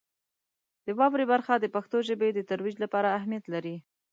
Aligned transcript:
د 0.85 0.87
واورئ 0.99 1.25
برخه 1.33 1.53
د 1.59 1.65
پښتو 1.75 1.97
ژبې 2.07 2.29
د 2.33 2.39
ترویج 2.49 2.75
لپاره 2.83 3.15
اهمیت 3.17 3.45
لري. 3.53 3.75